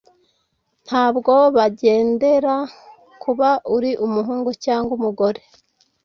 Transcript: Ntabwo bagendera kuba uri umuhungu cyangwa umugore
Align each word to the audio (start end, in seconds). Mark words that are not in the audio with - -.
Ntabwo 0.85 1.33
bagendera 1.55 2.55
kuba 3.21 3.49
uri 3.75 3.91
umuhungu 4.05 4.49
cyangwa 4.63 4.91
umugore 4.97 5.41